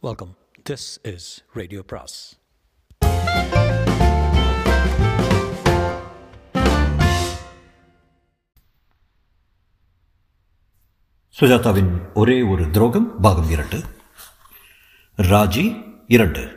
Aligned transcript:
Welcome 0.00 0.36
this 0.70 1.14
is 1.14 1.44
radio 1.52 1.82
பிராஸ் 1.82 2.38
சுஜாதாவின் 11.40 12.12
ஒரே 12.14 12.42
ஒரு 12.42 12.70
துரோகம் 12.70 13.20
பாகம் 13.20 13.50
இரண்டு. 13.50 13.82
ராஜி 15.16 15.84
இரண்டு. 16.06 16.56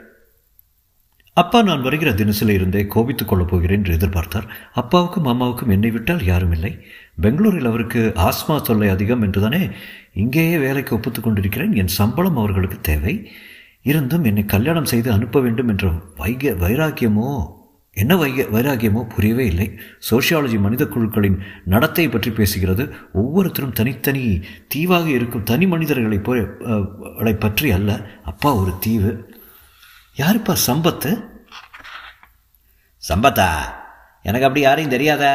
அப்பா 1.34 1.62
நான் 1.62 1.82
வருகிற 1.82 2.12
தினசில 2.12 2.50
இருந்தே 2.50 2.86
கோபித்துக் 2.86 3.28
கொள்ளப் 3.28 3.48
போகிறேன் 3.48 3.86
என்று 3.86 3.98
எதிர்பார்த்தார். 3.98 4.50
அப்பாவுக்கும் 4.74 5.26
அம்மாவுக்கும் 5.26 5.70
என்னை 5.70 5.92
விட்டால் 5.92 6.24
யாரும் 6.24 6.52
இல்லை. 6.52 6.86
பெங்களூரில் 7.22 7.66
அவருக்கு 7.66 8.14
ஆஸ்மா 8.16 8.62
தொல்லை 8.62 8.90
அதிகம் 8.90 9.22
என்றுதானே 9.22 9.70
இங்கேயே 10.16 10.56
வேலைக்கு 10.58 10.92
ஒப்புத்துக் 10.96 11.26
கொண்டிருக்கிறேன். 11.26 11.74
என் 11.82 11.96
சம்பளம் 12.00 12.40
அவர்களுக்கு 12.42 12.78
தேவை. 12.90 13.16
இருந்தும் 13.92 14.26
என்னை 14.30 14.44
கல்யாணம் 14.46 14.90
செய்து 14.92 15.10
அனுப்ப 15.12 15.40
வேண்டும் 15.40 15.70
என்ற 15.74 15.88
வைக 16.22 16.54
வைராக்கியமோ 16.64 17.32
என்ன 17.98 18.14
வைக 18.16 18.44
வைராக்கியமோ 18.56 19.02
புரியவே 19.14 19.46
இல்லை. 19.52 19.66
சோஷியாலஜி 20.10 20.58
மனித 20.66 20.84
குழுக்களின் 20.86 21.38
நடத்தை 21.74 22.06
பற்றி 22.10 22.32
பேசுகிறது. 22.38 22.84
ஒவ்வொருத்தரும் 23.22 23.74
தனித்தனி 23.80 24.24
தீவாக 24.74 25.08
இருக்கும் 25.18 25.48
தனி 25.52 25.66
மனிதர்களை 25.74 26.20
போ 26.28 26.36
பற்றி 27.46 27.70
அல்ல. 27.78 27.92
அப்பா 28.32 28.52
ஒரு 28.62 28.74
தீவு. 28.86 29.12
யாருப்பா 30.18 30.56
சம்பத்து? 30.68 31.12
சம்பத்தா? 33.04 33.50
எனக்கு 34.30 34.48
அப்படி 34.48 34.64
யாரையும் 34.66 34.96
தெரியாத. 34.96 35.26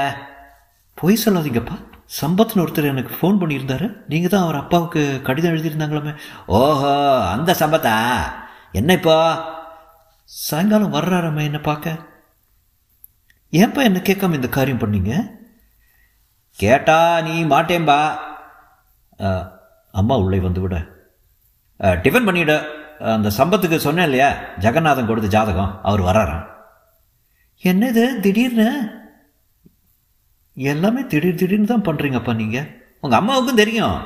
பொய் 0.98 1.22
சொல்லாதீங்கப்பா. 1.24 1.76
சம்பத்னு 2.10 2.62
ஒருத்தர் 2.62 2.90
எனக்கு 2.92 3.12
ஃபோன் 3.18 3.38
பண்ணியிருந்தாரு. 3.40 3.86
நீங்கள் 4.10 4.32
தான் 4.32 4.44
அவர் 4.46 4.58
அப்பாவுக்கு 4.62 5.00
கடிதம் 5.28 5.54
எழுதியிருந்தாங்களாமே. 5.54 6.12
ஓஹோ 6.58 6.92
அந்த 7.34 7.50
சம்பத்தா? 7.62 7.94
என்ன 8.80 8.92
இப்போ? 8.98 9.16
சாயங்காலம் 10.28 10.94
வர்றாரம்மா 10.96 11.42
என்ன 11.48 11.58
பார்க்க. 11.70 11.96
ஏன்ப்பா 13.52 13.82
என்ன 13.88 13.98
கேட்காம 14.06 14.38
இந்த 14.38 14.48
காரியம் 14.56 14.82
பண்ணீங்க? 14.84 15.12
கேட்டா 16.58 16.98
நீ 17.26 17.34
மாட்டேன்பா. 17.54 18.00
அம்மா 20.00 20.14
உள்ளே 20.22 20.38
வந்து 20.46 20.60
விட 20.62 20.76
டிஃபன் 22.04 22.26
பண்ணிவிட 22.26 22.54
அந்த 23.14 23.28
சம்பத்துக்கு 23.38 23.78
சொன்னேன் 23.86 24.06
இல்லையா? 24.08 24.28
ஜெகநாதன் 24.64 25.08
கொடுத்த 25.08 25.28
ஜாதகம். 25.34 25.72
அவர் 25.88 26.02
வர்றாராம். 26.08 26.44
என்னது 27.62 28.04
திடீர்னு? 28.24 28.68
எல்லாமே 30.56 31.06
திடீர் 31.06 31.34
திடீர்னு 31.34 31.66
தான் 31.66 31.82
பண்ணுறீங்கப்பா 31.82 32.34
நீங்கள் 32.34 32.68
உங்கள் 33.00 33.18
அம்மாவுக்கும் 33.18 33.56
தெரியும். 33.56 33.96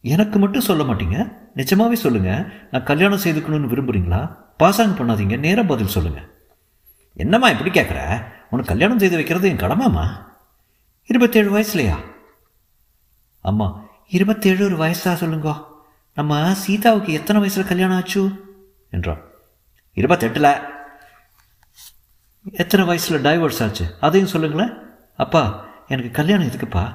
எனக்கு 0.00 0.38
மட்டும் 0.38 0.66
சொல்ல 0.68 0.82
மாட்டீங்க. 0.82 1.16
நிச்சயமாகவே 1.56 1.92
சொல்லுங்கள் 1.92 2.68
நான் 2.70 2.82
கல்யாணம் 2.82 3.22
செய்துக்கணும்னு 3.24 3.72
விரும்புறீங்களா? 3.72 4.20
பாசாங்க 4.58 4.94
பண்ணாதீங்க. 4.98 5.38
நேராக 5.38 5.68
பதில் 5.68 5.94
சொல்லுங்கள் 5.96 6.28
என்னம்மா 7.14 7.48
இப்படி 7.48 7.70
கேட்குற 7.70 8.00
உனக்கு 8.50 8.72
கல்யாணம் 8.72 8.98
செய்து 8.98 9.16
வைக்கிறது 9.16 9.48
என் 9.48 9.62
கடமாம்மா? 9.64 10.04
இருபத்தேழு 11.04 11.58
வயசுலையா? 11.58 11.96
அம்மா 13.40 13.84
இருபத்தேழு 14.08 14.64
ஒரு 14.64 14.76
வயசா 14.76 15.12
சொல்லுங்க. 15.14 15.50
நம்ம 16.14 16.54
சீதாவுக்கு 16.54 17.12
எத்தனை 17.12 17.42
வயசில் 17.42 17.70
கல்யாணம் 17.70 17.96
ஆச்சு? 17.96 18.22
என்றான் 18.90 19.22
இருபத்தெட்டில். 19.94 20.52
எத்தனை 22.52 22.86
வயசில் 22.86 23.22
டைவர்ஸ் 23.22 23.62
ஆச்சு? 23.62 23.96
அதையும் 24.00 24.32
சொல்லுங்களேன். 24.34 24.88
அப்பா 25.20 25.66
எனக்கு 25.88 26.10
கல்யாணம் 26.10 26.46
எதுக்குப்பா? 26.46 26.94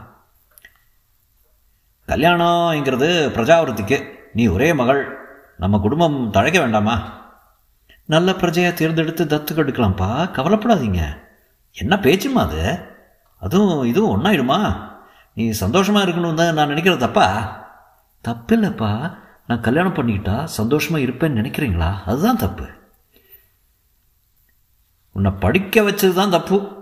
கல்யாணம்ங்கிறது 2.08 3.30
பிரஜாவரத்துக்கு. 3.30 4.10
நீ 4.34 4.48
ஒரே 4.48 4.74
மகள். 4.74 5.18
நம்ம 5.58 5.80
குடும்பம் 5.80 6.32
தழைக்க 6.32 6.60
வேண்டாமா? 6.60 7.24
நல்ல 8.06 8.32
பிரஜையாக 8.32 8.74
தேர்ந்தெடுத்து 8.74 9.28
தத்துக்கு 9.28 9.64
எடுக்கலாம்ப்பா. 9.64 10.32
கவலைப்படாதீங்க. 10.32 11.20
என்ன 11.72 11.96
பேச்சுமா 11.96 12.42
அது? 12.42 12.80
அதுவும் 13.38 13.86
இதுவும் 13.86 14.24
ஒன்றாயிடுமா 14.24 14.90
நீ 15.34 15.50
சந்தோஷமாக 15.50 16.12
இருக்கணும் 16.12 16.34
தான் 16.34 16.54
நான் 16.54 16.68
நினைக்கிற 16.68 16.96
தப்பா? 16.96 17.28
தப்பில்லைப்பா. 18.28 19.18
நான் 19.48 19.62
கல்யாணம் 19.62 19.94
பண்ணிக்கிட்டா 19.94 20.44
சந்தோஷமாக 20.44 21.04
இருப்பேன்னு 21.04 21.42
நினைக்கிறீங்களா? 21.42 22.04
அதுதான் 22.06 22.38
தப்பு. 22.38 22.68
உன்னை 25.12 25.32
படிக்க 25.32 25.82
வச்சது 25.82 26.14
தான் 26.14 26.30
தப்பு. 26.30 26.75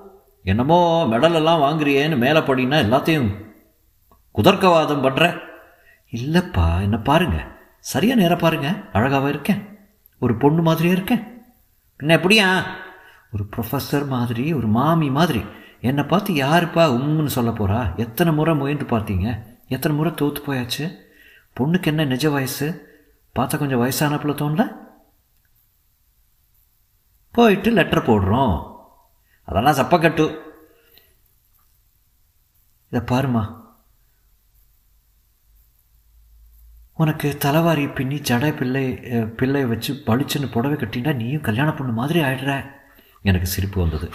என்னமோ 0.44 1.06
மெடல் 1.06 1.34
எல்லாம் 1.34 1.62
வாங்குறியேன்னு 1.62 2.18
மேலே 2.18 2.40
படினா 2.40 2.78
எல்லாத்தையும் 2.86 3.52
குதர்க்கவாதம் 4.36 5.04
பண்ணுற 5.04 5.52
இல்லைப்பா 6.12 6.82
என்ன 6.82 6.98
பாருங்க. 6.98 7.48
சரியா 7.80 8.16
நேரம் 8.16 8.38
பாருங்க. 8.38 8.76
அழகாக 8.94 9.30
இருக்கேன். 9.30 9.80
ஒரு 10.20 10.38
பொண்ணு 10.38 10.62
மாதிரியே 10.62 10.94
இருக்கேன். 10.94 11.24
என்ன 11.98 12.18
எப்படியா? 12.18 12.64
ஒரு 13.34 13.48
ப்ரொஃபஸர் 13.58 14.08
மாதிரி 14.08 14.54
ஒரு 14.54 14.68
மாமி 14.68 15.10
மாதிரி. 15.10 15.44
என்னை 15.82 16.04
பார்த்து 16.04 16.34
யாருப்பா 16.34 16.92
உம்முன்னு 16.92 17.26
சொல்ல 17.26 17.50
போறா? 17.50 17.96
எத்தனை 17.96 18.34
முறை 18.34 18.56
முயன்று 18.56 18.98
பார்த்தீங்க? 18.98 19.44
எத்தனை 19.68 19.98
முறை 19.98 20.12
தோத்து 20.12 20.42
போயாச்சு? 20.48 20.98
பொண்ணுக்கு 21.60 21.84
என்ன 21.84 22.06
நிஜ 22.06 22.30
வயசு? 22.30 22.92
பார்த்தா 23.40 23.58
கொஞ்சம் 23.58 23.82
வயசானப்பில் 23.82 24.42
தோணல? 24.42 24.76
போயிட்டு 27.32 27.72
லெட்டர் 27.72 28.06
போடுறோம். 28.06 28.73
அதெல்லாம் 29.48 29.80
சப்பக்கட்டு. 29.80 30.26
இதை 32.92 33.02
பாருமா 33.12 33.44
உனக்கு 37.02 37.28
தலைவாரி 37.44 37.86
பின்னி 37.98 38.18
ஜடை 38.30 38.50
பிள்ளை 38.58 38.84
பிள்ளையை 39.40 39.68
வச்சு 39.70 39.92
பளிச்சுன்னு 40.08 40.48
புடவை 40.56 40.76
கட்டினா 40.80 41.12
நீயும் 41.22 41.46
கல்யாணம் 41.48 41.78
பண்ண 41.78 41.92
மாதிரி 42.00 42.20
ஆயிடுற. 42.28 42.52
எனக்கு 43.30 43.48
சிரிப்பு 43.54 43.78
வந்தது. 43.82 44.08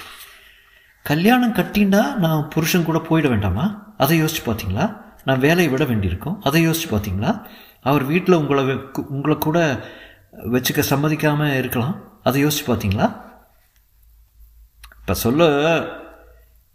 கல்யாணம் 1.10 1.56
கட்டினா 1.58 2.02
நான் 2.24 2.48
புருஷன் 2.54 2.86
கூட 2.88 2.98
போயிட 3.08 3.28
வேண்டாமா? 3.28 3.66
அதை 4.02 4.16
யோசிச்சு 4.22 4.42
பார்த்தீங்களா 4.46 4.86
நான் 5.28 5.44
வேலையை 5.46 5.70
விட 5.72 5.84
வேண்டியிருக்கோம். 5.90 6.38
அதை 6.48 6.60
யோசிச்சு 6.68 6.88
பார்த்தீங்களா 6.90 7.32
அவர் 7.90 8.04
வீட்டில் 8.12 8.40
உங்களை 8.40 8.62
உங்களை 9.16 9.36
கூட 9.46 9.58
வச்சுக்க 10.54 10.82
சம்மதிக்காமல் 10.92 11.56
இருக்கலாம். 11.60 11.96
அதை 12.28 12.38
யோசிச்சு 12.44 12.66
பார்த்தீங்களா 12.68 13.08
இப்போ 15.08 15.20
சொல்லு 15.20 15.44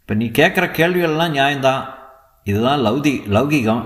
இப்போ 0.01 0.13
நீ 0.19 0.25
கேட்குற 0.37 0.65
கேள்விகள்லாம் 0.77 1.33
நியாயம்தான். 1.33 1.81
இதுதான் 2.43 2.79
லௌதி 2.85 3.11
லௌகிகம். 3.35 3.83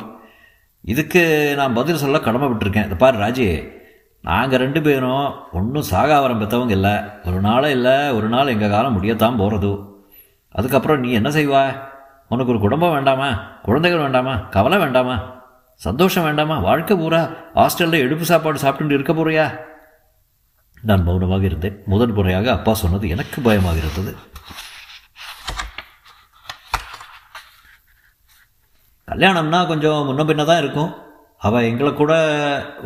இதுக்கு 0.82 1.54
நான் 1.58 1.74
பதில் 1.74 2.00
சொல்ல 2.04 2.18
கடமைப்பட்டிருக்கேன். 2.18 2.86
இதை 2.86 2.98
பாரு 2.98 3.18
ராஜி 3.18 3.48
நாங்கள் 4.22 4.60
ரெண்டு 4.60 4.82
பேரும் 4.82 5.34
ஒன்றும் 5.52 5.88
சாகாவரம் 5.92 6.40
பெற்றவங்க 6.44 6.70
இல்லை. 6.70 6.94
ஒரு 7.26 7.42
நாளே 7.48 7.72
இல்லை 7.72 7.96
ஒரு 8.12 8.28
நாள் 8.28 8.52
எங்கள் 8.54 8.70
காலம் 8.70 8.96
முடியத்தான் 8.98 9.38
போகிறது 9.38 9.72
அதுக்கப்புறம் 10.52 11.00
நீ 11.00 11.12
என்ன 11.12 11.30
செய்வா? 11.30 11.64
உனக்கு 12.30 12.54
ஒரு 12.54 12.60
குடும்பம் 12.60 12.94
வேண்டாமா? 12.94 13.30
குழந்தைகள் 13.64 14.02
வேண்டாமா? 14.02 14.36
கவலை 14.36 14.78
வேண்டாமா? 14.78 15.18
சந்தோஷம் 15.74 16.24
வேண்டாமா? 16.24 16.60
வாழ்க்கை 16.60 16.98
பூரா 16.98 17.22
ஹாஸ்டலில் 17.56 18.06
எடுப்பு 18.06 18.26
சாப்பாடு 18.26 18.64
சாப்பிட்டு 18.66 18.94
இருக்க 18.94 19.14
போறியா? 19.14 19.48
நான் 20.82 21.04
மௌனமாக 21.04 21.44
இருந்தேன். 21.44 21.78
முதன் 21.86 22.12
முறையாக 22.12 22.52
அப்பா 22.52 22.74
சொன்னது 22.74 23.10
எனக்கு 23.10 23.42
பயமாக 23.42 23.78
இருந்தது. 23.86 24.16
கல்யாணம்னா 29.18 29.60
கொஞ்சம் 29.70 30.02
முன்ன 30.08 30.24
பின்ன 30.30 30.44
தான் 30.50 30.60
இருக்கும். 30.62 30.90
அவள் 31.48 31.68
எங்களை 31.68 31.92
கூட 32.00 32.14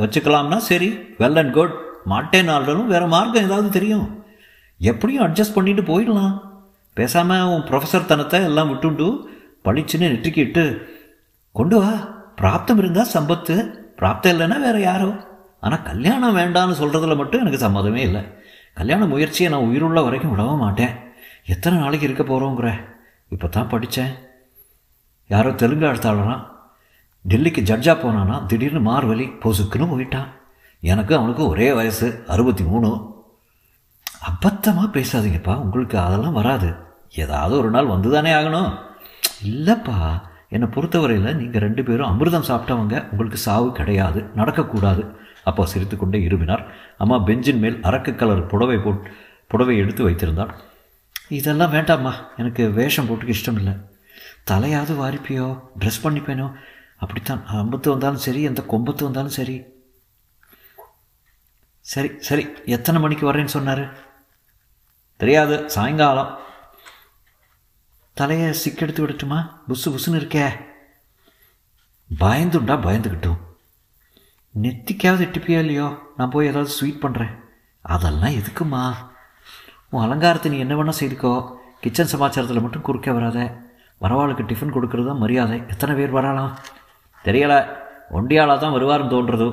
வச்சுக்கலாம்னா 0.02 0.58
சரி 0.68 0.88
வெல் 1.22 1.40
அண்ட் 1.42 1.52
குட் 1.58 1.74
மாட்டேன்னாலும் 2.12 2.86
வேறு 2.92 3.08
மார்க்கம் 3.14 3.46
ஏதாவது 3.48 3.70
தெரியும். 3.78 4.06
எப்படியும் 4.92 5.26
அட்ஜஸ்ட் 5.26 5.56
பண்ணிட்டு 5.58 5.84
போயிடலாம். 5.90 6.32
பேசாமல் 6.98 7.52
உன் 7.56 7.68
ப்ரொஃபஸர் 7.70 8.08
தனத்தை 8.12 8.40
எல்லாம் 8.50 8.72
விட்டுண்டு 8.72 9.08
பளிச்சுன்னு 9.68 10.12
நெற்றிக்கிட்டு 10.14 10.64
கொண்டு 11.60 11.78
வா 11.84 11.92
பிராப்தம் 12.42 12.82
இருந்தால் 12.84 13.14
சம்பத்து 13.16 13.58
பிராப்தம் 14.00 14.34
இல்லைன்னா 14.36 14.60
வேறு 14.68 14.82
யாரோ? 14.90 15.12
ஆனால் 15.66 15.86
கல்யாணம் 15.92 16.40
வேண்டான்னு 16.42 16.82
சொல்கிறதுல 16.82 17.22
மட்டும் 17.24 17.46
எனக்கு 17.46 17.66
சம்மதமே 17.68 18.04
இல்லை. 18.10 18.26
கல்யாண 18.80 19.06
முயற்சியை 19.14 19.50
நான் 19.54 19.70
உயிருள்ள 19.70 20.02
வரைக்கும் 20.10 20.36
விடவே 20.36 20.58
மாட்டேன். 20.66 20.98
எத்தனை 21.56 21.78
நாளைக்கு 21.86 22.08
இருக்க 22.12 22.26
போகிறோங்கிற 22.34 22.70
இப்போ 23.32 23.48
தான் 23.58 23.72
படித்தேன் 23.76 24.14
யாரோ 25.32 25.50
தெலுங்கு 25.62 25.86
எழுத்தாளரான் 25.90 26.44
டெல்லிக்கு 27.32 27.62
ஜட்ஜாக 27.70 27.96
போனானா? 28.02 28.36
திடீர்னு 28.46 28.82
மார்வலி 28.88 29.26
பொசுக்குன்னு 29.44 29.86
போயிட்டான். 29.92 30.30
எனக்கு 30.92 31.14
அவனுக்கும் 31.18 31.52
ஒரே 31.54 31.68
வயசு 31.80 32.08
அறுபத்தி 32.34 32.64
மூணு 32.70 32.90
அபத்தமாக 34.30 34.88
பேசாதீங்கப்பா 34.96 35.54
உங்களுக்கு 35.66 35.98
அதெல்லாம் 36.00 36.38
வராது. 36.40 36.70
ஏதாவது 37.24 37.54
ஒரு 37.58 37.70
நாள் 37.76 37.92
வந்து 37.94 38.10
தானே 38.16 38.32
ஆகணும். 38.40 38.72
இல்லைப்பா 39.52 39.98
என்னை 40.56 40.68
பொறுத்தவரையில் 40.76 41.38
நீங்கள் 41.42 41.64
ரெண்டு 41.66 41.84
பேரும் 41.84 42.10
அமிர்தம் 42.12 42.48
சாப்பிட்டவங்க 42.50 42.96
உங்களுக்கு 43.12 43.40
சாவு 43.48 43.70
கிடையாது 43.80 44.22
நடக்கக்கூடாது. 44.40 45.06
அப்பா 45.50 45.66
சிரித்துக்கொண்டே 45.74 46.22
இருமினார் 46.28 46.64
அம்மா 47.04 47.20
பெஞ்சின் 47.30 47.62
மேல் 47.66 47.80
அரக்கு 47.92 48.14
கலர் 48.16 48.44
புடவை 48.54 48.78
போட் 48.88 49.08
புடவை 49.52 49.78
எடுத்து 49.84 50.10
வைத்திருந்தாள். 50.10 50.52
இதெல்லாம் 51.40 51.74
வேண்டாம்மா 51.78 52.14
எனக்கு 52.38 52.66
வேஷம் 52.80 53.10
போட்டுக்க 53.10 53.34
இஷ்டம் 53.38 53.62
இல்லை 53.62 53.76
தலையாவது 54.50 54.94
வாரிப்பியோ 55.02 55.48
ட்ரெஸ் 55.80 56.04
பண்ணிப்பேனோ? 56.04 56.54
அப்படித்தான். 56.98 57.44
அம்பத்து 57.48 57.90
வந்தாலும் 57.90 58.18
சரி 58.18 58.42
எந்த 58.42 58.62
கொம்பத்து 58.62 59.04
வந்தாலும் 59.04 59.38
சரி. 59.38 59.64
சரி 61.80 62.10
சரி 62.20 62.48
எத்தனை 62.66 63.02
மணிக்கு 63.02 63.34
வர்றேன்னு 63.34 63.56
சொன்னார்? 63.58 63.84
தெரியாது 65.18 65.70
சாயங்காலம். 65.70 66.40
தலையை 68.14 68.50
சிக்கெடுத்து 68.50 69.04
விடட்டுமா? 69.04 69.40
புசு 69.68 69.86
புசுன்னு 69.86 70.20
இருக்கே. 70.22 70.48
பயந்துண்டா 72.20 72.76
பயந்துக்கிட்டும் 72.86 73.38
நெத்திக்காவது 74.62 75.26
எட்டுப்பியா 75.26 75.60
இல்லையோ? 75.60 76.14
நான் 76.18 76.30
போய் 76.30 76.48
ஏதாவது 76.48 76.72
ஸ்வீட் 76.72 77.02
பண்ணுறேன் 77.02 77.40
அதெல்லாம் 77.82 78.32
எதுக்குமா? 78.32 78.96
உன் 79.90 80.04
அலங்காரத்தை 80.04 80.52
நீ 80.52 80.58
என்ன 80.58 80.76
வேணால் 80.76 81.00
செய்துக்கோ. 81.00 81.56
கிச்சன் 81.80 82.12
சமாச்சாரத்தில் 82.12 82.62
மட்டும் 82.62 82.82
குறுக்க 82.82 83.12
வராத. 83.12 83.70
வரவாளுக்கு 84.02 84.44
டிஃபன் 84.50 84.76
கொடுக்கறது 84.76 85.06
தான் 85.06 85.24
மரியாதை? 85.24 85.58
எத்தனை 85.74 85.96
பேர் 85.96 86.18
வராலாம் 86.18 86.56
தெரியலை. 87.26 87.60
ஒண்டியாளாக 88.18 88.60
தான் 88.60 88.76
வருவாருன்னு 88.78 89.14
தோன்றது. 89.16 89.48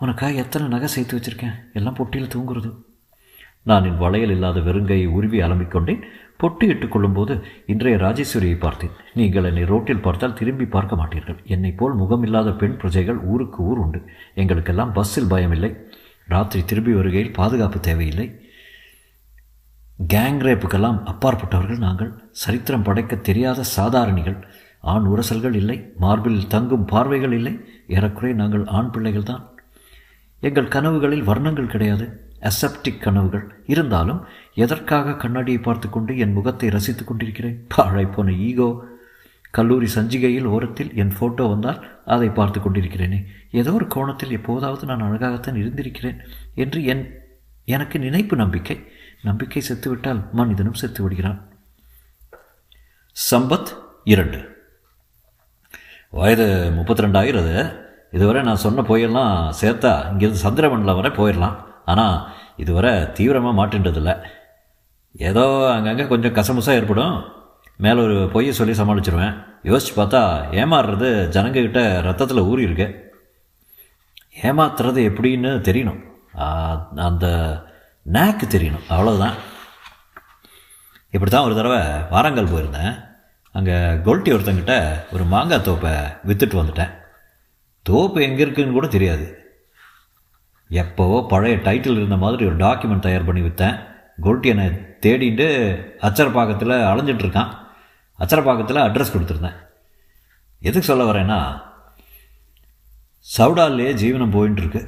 உனக்காக 0.00 0.40
எத்தனை 0.44 0.68
நகை 0.68 0.88
சேர்த்து 0.88 1.16
வச்சுருக்கேன்? 1.18 1.56
எல்லாம் 1.72 1.98
பொட்டியில் 1.98 2.32
தூங்குறது. 2.34 2.70
நான் 3.70 3.84
என் 3.84 3.98
வளையல் 3.98 4.30
இல்லாத 4.30 4.60
வெறுங்கையை 4.60 5.08
உருவி 5.16 5.40
அலம்பிக்கொண்டேன் 5.40 6.00
பொட்டி 6.40 6.64
இட்டுக் 6.68 6.92
கொள்ளும்போது 6.92 7.34
இன்றைய 7.72 7.96
ராஜேஸ்வரியை 7.98 8.56
பார்த்தேன். 8.58 8.94
நீங்கள் 9.18 9.44
என்னை 9.44 9.64
ரோட்டில் 9.64 10.04
பார்த்தால் 10.06 10.34
திரும்பி 10.34 10.66
பார்க்க 10.66 10.96
மாட்டீர்கள். 10.96 11.38
என்னை 11.44 11.70
போல் 11.72 11.94
முகமில்லாத 11.96 12.52
பெண் 12.52 12.76
பிரஜைகள் 12.76 13.18
ஊருக்கு 13.32 13.60
ஊர் 13.62 13.78
உண்டு. 13.78 14.00
எங்களுக்கெல்லாம் 14.34 14.92
பஸ்ஸில் 14.92 15.30
பயமில்லை. 15.32 15.70
ராத்திரி 16.28 16.64
திரும்பி 16.64 16.92
வருகையில் 16.92 17.32
பாதுகாப்பு 17.32 17.80
தேவையில்லை. 17.80 18.26
கேங் 20.08 20.40
ரேப்புக்கெல்லாம் 20.46 20.98
அப்பாற்பட்டவர்கள் 21.04 21.78
நாங்கள். 21.78 22.10
சரித்திரம் 22.30 22.82
படைக்க 22.82 23.16
தெரியாத 23.16 23.62
சாதாரணிகள். 23.76 24.42
ஆண் 24.80 25.06
உரசல்கள் 25.06 25.54
இல்லை 25.54 25.92
மார்பில் 25.96 26.46
தங்கும் 26.46 26.84
பார்வைகள் 26.84 27.32
இல்லை. 27.32 27.60
ஏறக்குறைய 27.86 28.36
நாங்கள் 28.38 28.66
ஆண் 28.66 28.90
பிள்ளைகள் 28.90 29.22
தான் 29.22 29.42
எங்கள் 30.40 30.68
கனவுகளில் 30.68 31.24
வர்ணங்கள் 31.24 31.66
கிடையாது. 31.66 32.30
அசெப்டிக் 32.40 33.00
கனவுகள். 33.00 33.62
இருந்தாலும் 33.66 34.24
எதற்காக 34.54 35.16
கண்ணாடியை 35.16 35.60
பார்த்து 35.60 35.90
கொண்டு 35.90 36.18
என் 36.18 36.32
முகத்தை 36.32 36.68
ரசித்துக் 36.68 37.06
கொண்டிருக்கிறேன்? 37.06 37.66
பாழைப்போன 37.76 38.38
ஈகோ. 38.38 38.84
கல்லூரி 39.50 39.88
சஞ்சிகையில் 39.94 40.44
ஓரத்தில் 40.44 40.94
என் 40.94 41.12
ஃபோட்டோ 41.20 41.48
வந்தால் 41.48 42.02
அதை 42.04 42.28
பார்த்து 42.28 42.60
கொண்டிருக்கிறேனே. 42.60 43.24
ஏதோ 43.50 43.72
ஒரு 43.72 43.86
கோணத்தில் 43.86 44.30
எப்போதாவது 44.30 44.86
நான் 44.86 45.02
அழகாகத்தான் 45.02 45.54
இருந்திருக்கிறேன் 45.54 46.18
என்று 46.54 46.84
என் 46.84 47.04
எனக்கு 47.64 47.98
நினைப்பு 47.98 48.36
நம்பிக்கை. 48.36 48.76
நம்பிக்கை 49.26 49.60
செத்துவிட்டால் 49.68 50.20
மனிதனும் 50.38 50.80
செத்து 50.80 51.00
விடுகிறான் 51.02 51.40
சம்பத் 53.16 53.70
இரண்டு. 54.12 54.38
வயது 56.18 56.46
முப்பத்தி 56.76 57.04
ரெண்டாயிரது 57.04 57.54
இதுவரை 58.16 58.40
நான் 58.48 58.64
சொன்ன 58.64 58.84
போயெல்லாம் 58.88 59.34
சேர்த்தா 59.60 59.92
இங்கேருந்து 60.12 60.44
சந்திரமண்டலம் 60.46 60.98
வரை 61.00 61.10
போயிடலாம் 61.18 61.56
ஆனால் 61.92 62.16
இதுவரை 62.62 62.92
தீவிரமாக 63.18 63.58
மாட்டின்றதில்லை. 63.60 64.14
ஏதோ 65.28 65.44
அங்கங்கே 65.76 66.04
கொஞ்சம் 66.10 66.36
கசமுசாக 66.36 66.78
ஏற்படும். 66.80 67.16
மேலே 67.84 67.98
ஒரு 68.06 68.18
பொய்யை 68.34 68.52
சொல்லி 68.58 68.74
சமாளிச்சிருவேன். 68.80 69.34
யோசிச்சு 69.70 69.92
பார்த்தா 69.96 70.20
ஏமாறுறது 70.62 71.08
ஜனங்கக்கிட்ட 71.36 71.80
ரத்தத்தில் 72.08 72.46
ஊறி 72.50 72.62
இருக்கு 72.68 72.88
ஏமாத்துறது 74.48 75.00
எப்படின்னு 75.10 75.50
தெரியணும். 75.68 76.00
அந்த 77.08 77.26
நேக்கு 78.06 78.46
தெரியணும். 78.54 78.88
அவ்வளோதான் 78.94 79.36
இப்படி 81.14 81.30
தான் 81.30 81.46
ஒரு 81.46 81.54
தடவை 81.58 81.80
வாரங்கல் 82.14 82.52
போயிருந்தேன். 82.52 82.94
அங்கே 83.54 83.76
கோல்ட்டி 84.06 84.30
ஒருத்தங்கிட்ட 84.34 84.74
ஒரு 85.14 85.24
மாங்காய் 85.32 85.66
தோப்பை 85.68 85.92
விற்றுட்டு 86.28 86.60
வந்துட்டேன். 86.60 86.92
தோப்பு 87.86 88.18
எங்கே 88.26 88.42
இருக்குன்னு 88.44 88.76
கூட 88.76 88.86
தெரியாது. 88.96 89.26
எப்போவோ 90.70 91.16
பழைய 91.32 91.56
டைட்டில் 91.66 91.98
இருந்த 92.00 92.16
மாதிரி 92.24 92.42
ஒரு 92.50 92.56
டாக்குமெண்ட் 92.66 93.06
தயார் 93.06 93.28
பண்ணி 93.28 93.42
விற்றேன் 93.46 93.76
கொல்ட்டி 94.26 94.48
என்னை 94.52 94.66
தேடிட்டு 95.04 95.48
அச்சரப்பாக்கத்தில் 96.06 96.74
அலைஞ்சிட்ருக்கான் 96.90 97.50
அச்சரப்பாக்கத்தில் 98.18 98.84
அட்ரஸ் 98.86 99.12
கொடுத்துருந்தேன். 99.14 99.58
எதுக்கு 100.62 100.88
சொல்ல 100.90 101.04
வரேன்னா 101.10 101.38
சவுடாலே 103.26 103.90
ஜீவனம் 104.02 104.34
போயின்ட்டுருக்கு 104.36 104.80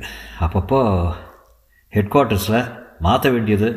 அப்பப்போ 0.45 0.81
ஹெட் 1.93 2.13
குவார்ட்டர்ஸில் 2.15 2.61
மாற்ற 3.01 3.31
வேண்டியது 3.31 3.69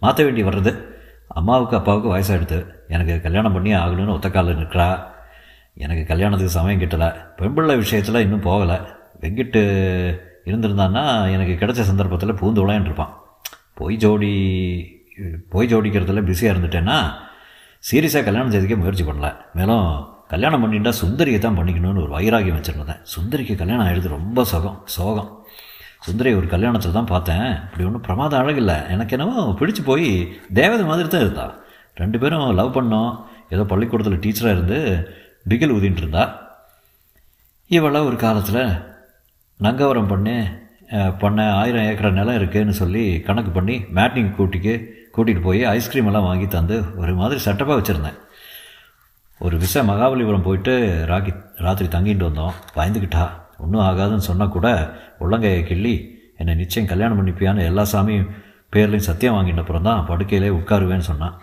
மாற்ற 0.00 0.24
வேண்டி 0.24 0.42
வர்றது. 0.42 0.84
அம்மாவுக்கு 1.28 1.76
அப்பாவுக்கு 1.76 2.16
வயசாகிடுது 2.16 2.66
எனக்கு 2.88 3.20
கல்யாணம் 3.20 3.52
பண்ணி 3.52 3.74
ஆகணும்னு 3.74 4.16
ஒத்தக்காலில் 4.16 4.58
நிற்கிறா. 4.58 5.02
எனக்கு 5.74 6.04
கல்யாணத்துக்கு 6.06 6.52
சமயம் 6.52 6.80
கிட்டலை. 6.80 7.14
பெண்பிள்ளை 7.36 7.76
விஷயத்தில் 7.76 8.14
இன்னும் 8.14 8.42
போகலை. 8.42 8.80
வெங்கிட்டு 9.20 9.60
இருந்திருந்தான்னா 10.44 11.32
எனக்கு 11.32 11.66
கிடைச்ச 11.66 11.72
சந்தர்ப்பத்தில் 11.72 12.32
பூந்து 12.32 12.62
விளையாண்டுருப்பான் 12.62 13.08
பொய் 13.74 13.96
ஜோடி 13.96 14.32
பொய் 15.48 15.74
ஜோடிக்கிறதுல 15.74 16.24
பிஸியாக 16.24 16.58
இருந்துட்டேன்னா 16.58 17.12
சீரியஸாக 17.92 18.24
கல்யாணம் 18.24 18.50
செய்துக்கே 18.50 18.76
முயற்சி 18.76 19.04
பண்ணல. 19.04 19.36
மேலும் 19.54 20.08
கல்யாணம் 20.28 20.72
பண்ணிட்டா 20.72 20.92
சுந்தரியை 21.04 21.38
தான் 21.38 21.58
பண்ணிக்கணும்னு 21.58 22.10
ஒரு 22.10 22.18
வைராகியம் 22.18 22.62
வச்சுருந்தேன். 22.62 23.04
சுந்தரிக்கு 23.16 23.56
கல்யாணம் 23.56 23.86
ஆகிடுது 23.86 24.08
ரொம்ப 24.08 24.44
சுகம் 24.44 24.82
சோகம். 24.84 25.46
சுந்தரி 26.06 26.30
ஒரு 26.38 26.46
கல்யாணத்தில் 26.52 26.96
தான் 26.98 27.10
பார்த்தேன். 27.12 27.48
இப்படி 27.66 27.84
ஒன்றும் 27.88 28.06
பிரமாதம் 28.06 28.40
அழகில்லை. 28.42 28.76
எனக்கு 28.94 29.14
என்னவோ 29.16 29.42
பிடிச்சி 29.60 29.82
போய் 29.90 30.08
தேவதை 30.60 30.84
மாதிரி 30.90 31.08
தான் 31.08 31.24
இருந்தா. 31.26 31.44
ரெண்டு 32.00 32.16
பேரும் 32.22 32.46
லவ் 32.60 32.76
பண்ணோம். 32.76 33.12
ஏதோ 33.54 33.64
பள்ளிக்கூடத்தில் 33.72 34.22
டீச்சராக 34.24 34.56
இருந்து 34.56 34.78
பிகில் 35.50 35.74
ஊதின்ட்டு 35.76 36.02
இருந்தா. 36.04 36.24
இவளை 37.76 38.00
ஒரு 38.08 38.16
காலத்தில் 38.24 38.64
நங்கவரம் 39.66 40.10
பண்ணி 40.12 40.36
பண்ண 41.20 41.38
ஆயிரம் 41.58 41.86
ஏக்கர் 41.90 42.16
நிலம் 42.16 42.38
இருக்குதுன்னு 42.38 42.74
சொல்லி 42.80 43.04
கணக்கு 43.28 43.50
பண்ணி 43.58 43.76
மேட்டிங் 43.98 44.34
கூட்டிக்கு 44.38 44.74
கூட்டிகிட்டு 45.14 45.44
போய் 45.46 45.62
ஐஸ்கிரீம் 45.76 46.08
எல்லாம் 46.10 46.26
வாங்கி 46.28 46.46
தந்து 46.54 46.76
ஒரு 47.02 47.12
மாதிரி 47.20 47.38
செட்டப்பாக 47.44 47.76
வச்சுருந்தேன். 47.78 48.18
ஒரு 49.40 49.56
விசா 49.62 49.80
மகாபலிபுரம் 49.90 50.44
போயிட்டு 50.48 50.74
ராக்கி 51.12 51.32
ராத்திரி 51.66 51.88
தங்கிட்டு 51.94 52.28
வந்தோம். 52.28 52.58
பயந்துக்கிட்டா 52.76 53.24
ஒன்றும் 53.64 53.84
ஆகாதுன்னு 53.88 54.28
சொன்னால் 54.30 54.54
கூட 54.56 54.68
உள்ளங்கையை 55.24 55.62
கிள்ளி 55.70 55.94
என்னை 56.40 56.54
நிச்சயம் 56.62 56.90
கல்யாணம் 56.92 57.18
பண்ணிப்பியான்னு 57.18 57.68
எல்லா 57.70 57.84
சாமியும் 57.92 58.30
பேர்லையும் 58.74 59.08
சத்தியம் 59.08 59.34
வாங்கிட்ட 59.36 59.62
அப்புறம் 59.64 59.86
தான் 59.88 60.06
படுக்கையிலே 60.10 60.50
உட்காருவேன்னு 60.58 61.08
சொன்னான். 61.08 61.34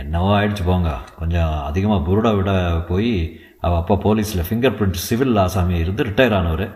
என்னவோ 0.00 0.30
ஆயிடுச்சு 0.38 0.64
போங்க. 0.68 0.90
கொஞ்சம் 1.18 1.52
அதிகமாக 1.68 2.00
புருடா 2.06 2.30
விட 2.38 2.52
போய் 2.88 3.12
அவள் 3.64 3.80
அப்பா 3.80 3.94
போலீஸில் 4.04 4.46
ஃபிங்கர் 4.48 4.76
பிரிண்ட் 4.78 5.04
சிவில் 5.06 5.40
ஆசாமி 5.44 5.76
இருந்து 5.84 6.06
ரிட்டையர் 6.08 6.36
ஆனவர். 6.38 6.66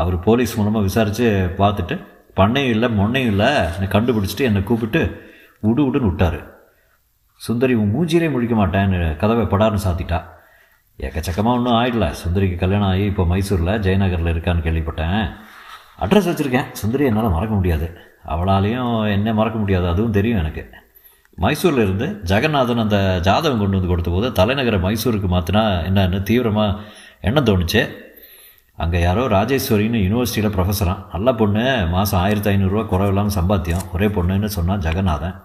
அவர் 0.00 0.16
போலீஸ் 0.26 0.52
மூலமாக 0.58 0.86
விசாரித்து 0.88 1.26
பார்த்துட்டு 1.60 1.96
பண்ணையும் 2.40 2.74
இல்லை 2.74 2.88
மொன்னையும் 2.98 3.30
இல்லை 3.32 3.50
என்னை 3.74 3.88
கண்டுபிடிச்சிட்டு 3.94 4.48
என்னை 4.48 4.62
கூப்பிட்டு 4.70 5.00
விடு 5.66 5.82
விடுன்னு 5.86 6.10
விட்டார். 6.10 6.40
சுந்தரி 7.46 7.74
உன் 7.80 7.94
மூஞ்சிலே 7.94 8.28
முழிக்க 8.34 8.54
மாட்டேன்னு 8.60 9.00
கதவை 9.22 9.46
படார்னு 9.52 9.86
சாத்திட்டா. 9.86 10.18
எக்கச்சக்கமாக 11.06 11.56
ஒன்றும் 11.58 11.76
ஆயிடல. 11.80 12.06
சுந்தரிக்கு 12.22 12.56
கல்யாணம் 12.56 12.88
ஆகி 12.88 13.04
இப்போ 13.04 13.24
மைசூரில் 13.24 13.72
ஜெயநகரில் 13.86 14.32
இருக்கான்னு 14.34 14.64
கேள்விப்பட்டேன். 14.66 15.20
அட்ரஸ் 16.04 16.28
வச்சுருக்கேன். 16.30 16.68
சுந்தரி 16.72 17.04
என்னால் 17.04 17.34
மறக்க 17.36 17.54
முடியாது. 17.54 17.86
அவளாலையும் 18.34 19.10
என்ன 19.16 19.32
மறக்க 19.32 19.58
முடியாது. 19.58 19.88
அதுவும் 19.88 20.16
தெரியும் 20.18 20.38
எனக்கு. 20.38 20.64
மைசூரில் 21.44 21.82
இருந்து 21.82 22.06
ஜெகநாதன் 22.30 22.82
அந்த 22.84 22.98
ஜாதகம் 23.26 23.58
கொண்டு 23.58 23.76
வந்து 23.76 23.90
கொடுத்த 23.90 24.10
போது 24.10 24.28
தலைநகரை 24.38 24.78
மைசூருக்கு 24.86 25.28
மாற்றினா 25.34 25.62
என்னன்னு 25.88 26.22
தீவிரமாக 26.22 26.80
எண்ணம் 27.20 27.44
தோணுச்சு. 27.44 27.82
அங்கே 28.76 29.00
யாரோ 29.00 29.22
ராஜேஸ்வரின்னு 29.28 30.00
யூனிவர்சிட்டியில் 30.04 30.54
ப்ரொஃபஸரான் 30.56 31.04
நல்ல 31.12 31.34
பொண்ணு. 31.34 31.86
மாதம் 31.94 32.20
ஆயிரத்தி 32.20 32.50
ஐநூறுரூவா 32.50 32.84
குறைவில்லாமல் 32.92 33.36
சம்பாத்தியம். 33.38 33.84
ஒரே 33.94 34.06
பொண்ணுன்னு 34.16 34.50
சொன்னான் 34.56 34.80
ஜெகநாதன். 34.80 35.36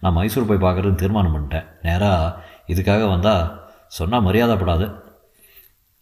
நான் 0.00 0.16
மைசூர் 0.18 0.50
போய் 0.50 0.64
பார்க்குறதுன்னு 0.66 1.02
தீர்மானம் 1.02 1.34
பண்ணிட்டேன். 1.36 1.66
நேராக 1.82 2.36
இதுக்காக 2.74 3.08
வந்தால் 3.08 3.44
சொன்னால் 3.96 4.26
மரியாதைப்படாது. 4.26 4.86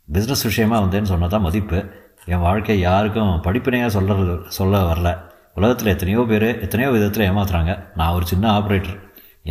பிஸ்னஸ் 0.08 0.44
விஷயமாக 0.48 0.82
வந்தேன்னு 0.84 1.10
சொன்னால் 1.12 1.32
தான் 1.34 1.46
மதிப்பு. 1.46 1.78
என் 2.32 2.44
வாழ்க்கை 2.46 2.76
யாருக்கும் 2.80 3.32
படிப்பினையாக 3.46 3.90
சொல்கிறது 3.96 4.34
சொல்ல 4.58 4.82
வரல. 4.90 5.10
உலகத்தில் 5.58 5.92
எத்தனையோ 5.92 6.22
பேர் 6.30 6.48
எத்தனையோ 6.64 6.88
விதத்தில் 6.94 7.26
ஏமாத்துறாங்க. 7.30 7.72
நான் 7.98 8.14
ஒரு 8.16 8.26
சின்ன 8.32 8.46
ஆப்ரேட்டர் 8.58 8.96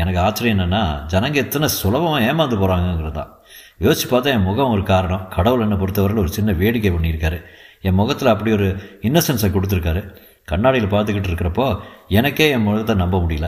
எனக்கு 0.01 0.19
ஆச்சரியம் 0.23 0.55
என்னென்னா 0.55 0.81
ஜனங்க 1.11 1.37
எத்தனை 1.45 1.67
சுலபமாக 1.81 2.25
ஏமாந்து 2.29 2.55
போகிறாங்கங்கிறது 2.61 3.15
தான் 3.19 3.31
யோசிச்சு 3.83 4.07
பார்த்தா 4.11 4.33
என் 4.37 4.47
முகம் 4.49 4.73
ஒரு 4.75 4.83
காரணம். 4.93 5.23
கடவுள் 5.35 5.63
என்னை 5.65 5.77
பொறுத்தவரையில் 5.81 6.23
ஒரு 6.23 6.31
சின்ன 6.37 6.51
வேடிக்கை 6.61 6.91
பண்ணியிருக்காரு. 6.95 7.39
என் 7.87 7.99
முகத்தில் 7.99 8.33
அப்படி 8.33 8.51
ஒரு 8.57 8.67
இன்னசென்ஸை 9.09 9.49
கொடுத்துருக்காரு. 9.55 10.01
கண்ணாடியில் 10.51 10.93
பார்த்துக்கிட்டு 10.95 11.29
இருக்கிறப்போ 11.31 11.67
எனக்கே 12.19 12.47
என் 12.55 12.67
முகத்தை 12.67 12.95
நம்ப 13.03 13.17
முடியல. 13.23 13.47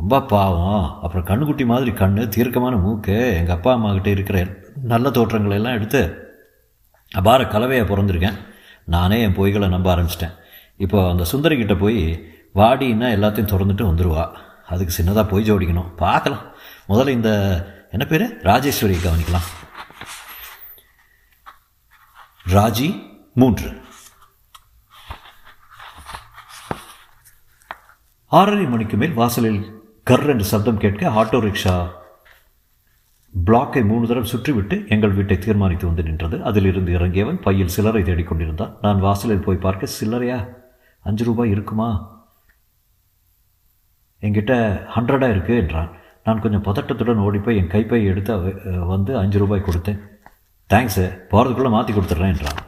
ரொம்ப 0.00 0.22
பாவம். 0.22 0.98
அப்புறம் 1.02 1.26
கண்ணுக்குட்டி 1.26 1.64
மாதிரி 1.66 1.90
கண்ணு 1.90 2.28
தீர்க்கமான 2.28 2.76
மூக்கு 2.76 3.34
எங்கள் 3.34 3.56
அப்பா 3.56 3.74
அம்மாக்கிட்ட 3.74 4.06
இருக்கிற 4.06 4.56
நல்ல 4.82 5.10
தோற்றங்களை 5.10 5.56
எல்லாம் 5.56 5.72
எடுத்து 5.72 6.00
அபார 7.12 7.44
கலவையாக 7.44 7.96
பிறந்திருக்கேன். 7.96 8.38
நானே 8.84 9.22
என் 9.22 9.36
பொய்களை 9.36 9.68
நம்ப 9.68 9.96
ஆரம்பிச்சிட்டேன். 9.96 10.36
இப்போ 10.76 11.10
அந்த 11.10 11.24
சுந்தரி 11.24 11.56
கிட்டே 11.56 11.74
போய் 11.74 12.28
வாடின்னா 12.54 13.08
எல்லாத்தையும் 13.16 13.50
திறந்துட்டு 13.52 13.88
வந்துடுவா 13.90 14.34
அதுக்கு 14.66 15.02
சின்னதாக 15.02 15.28
பொய் 15.28 15.52
ஜோடிக்கணும். 15.52 15.94
பார்க்கலாம். 15.96 16.44
முதல்ல 16.88 17.08
இந்த 17.08 17.30
என்ன 17.90 18.04
பேர்? 18.04 18.36
ராஜேஸ்வரியை 18.42 19.00
கவனிக்கலாம். 19.02 19.48
ராஜி 22.48 22.88
மூன்று. 23.34 23.80
ஆறரை 28.26 28.64
மணிக்கு 28.64 28.96
மேல் 28.96 29.12
வாசலில் 29.12 29.78
கர் 30.10 30.30
என்று 30.32 30.46
சப்தம் 30.50 30.80
கேட்க 30.82 31.10
ஆட்டோ 31.20 31.38
ரிக்ஷா 31.44 31.74
பிளாக்கை 33.34 33.80
மூணு 33.90 34.04
தடவை 34.10 34.28
சுற்றிவிட்டு 34.30 34.76
எங்கள் 34.94 35.12
வீட்டை 35.18 35.36
தீர்மானித்து 35.44 35.84
வந்து 35.88 36.02
நின்றது. 36.06 36.36
அதிலிருந்து 36.48 36.90
இறங்கியவன் 36.98 37.38
பையில் 37.44 37.72
சில்லறை 37.74 38.00
தேடிக்கொண்டிருந்தான் 38.08 38.72
நான் 38.84 39.02
வாசலில் 39.04 39.44
போய் 39.44 39.60
பார்க்க 39.64 39.88
சில்லறையா? 39.98 40.38
அஞ்சு 41.04 41.24
ரூபாய் 41.28 41.52
இருக்குமா? 41.54 41.88
என்கிட்ட 44.22 44.54
ஹண்ட்ரடாக 44.94 45.34
இருக்குது 45.34 45.60
என்றான். 45.62 45.90
நான் 46.24 46.42
கொஞ்சம் 46.44 46.64
பதட்டத்துடன் 46.68 47.22
ஓடிப்போய் 47.26 47.60
என் 47.60 47.72
கைப்பை 47.74 48.00
எடுத்து 48.12 48.32
வந்து 48.92 49.14
அஞ்சு 49.20 49.40
ரூபாய் 49.42 49.66
கொடுத்தேன். 49.68 50.00
தேங்க்ஸு 50.70 51.04
போகிறதுக்குள்ளே 51.30 51.72
மாற்றி 51.76 51.94
கொடுத்துட்றேன் 51.94 52.34
என்றான். 52.36 52.60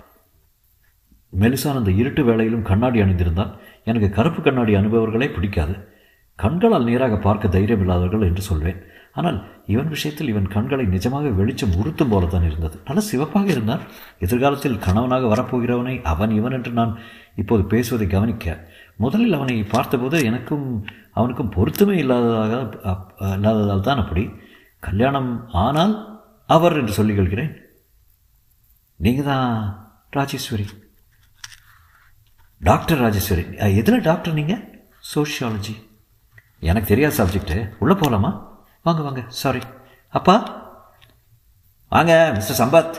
மெலிசான் 1.32 1.80
அந்த 1.80 1.94
இருட்டு 2.02 2.24
வேளையிலும் 2.30 2.68
கண்ணாடி 2.70 3.00
அணிந்திருந்தான். 3.06 3.52
எனக்கு 3.90 4.10
கருப்பு 4.18 4.42
கண்ணாடி 4.42 4.74
அனுபவர்களே 4.82 5.28
பிடிக்காது. 5.38 5.76
கண்களால் 6.38 6.88
நேராக 6.90 7.16
பார்க்க 7.26 7.54
தைரியம் 7.54 7.82
இல்லாதவர்கள் 7.84 8.26
என்று 8.28 8.42
சொல்வேன். 8.42 8.80
ஆனால் 9.18 9.38
இவன் 9.72 9.90
விஷயத்தில் 9.94 10.30
இவன் 10.32 10.52
கண்களை 10.54 10.84
நிஜமாக 10.92 11.30
வெளிச்சம் 11.38 11.74
உறுத்தும் 11.80 12.12
போலத்தான் 12.12 12.46
இருந்தது. 12.48 12.76
நல்ல 12.86 13.00
சிவப்பாக 13.08 13.48
இருந்தான். 13.54 13.82
எதிர்காலத்தில் 14.18 14.78
கணவனாக 14.86 15.26
வரப்போகிறவனை 15.32 15.94
அவன் 16.12 16.32
இவன் 16.38 16.56
என்று 16.58 16.72
நான் 16.78 16.94
இப்போது 17.42 17.64
பேசுவதை 17.72 18.06
கவனிக்க. 18.06 18.54
முதலில் 18.96 19.36
அவனை 19.38 19.56
பார்த்தபோது 19.74 20.24
எனக்கும் 20.30 20.66
அவனுக்கும் 21.18 21.54
பொருத்தமே 21.56 21.96
இல்லாததாக 22.04 22.54
இல்லாததால் 23.36 23.86
தான் 23.88 24.02
அப்படி. 24.04 24.24
கல்யாணம் 24.88 25.30
ஆனால் 25.66 25.94
அவர் 26.56 26.78
என்று 26.80 26.92
சொல்லிக் 26.98 27.18
கொள்கிறேன். 27.20 27.52
நீங்கள் 28.96 29.30
தான் 29.30 29.48
ராஜேஸ்வரி. 30.16 30.66
டாக்டர் 32.60 33.02
ராஜேஸ்வரி. 33.04 33.44
எதில் 33.80 34.06
டாக்டர் 34.10 34.38
நீங்கள் 34.40 34.64
சோஷியாலஜி. 35.14 35.74
எனக்கு 36.64 36.88
தெரியாத 36.88 37.14
சப்ஜெக்ட்டு 37.18 37.70
உள்ளே 37.78 37.94
போகலாமா 37.94 38.30
வாங்க 38.82 39.02
வாங்க. 39.02 39.24
சாரி 39.28 39.58
அப்பா? 40.08 40.34
வாங்க 41.88 42.30
மிஸ்டர் 42.34 42.60
சம்பத். 42.60 42.94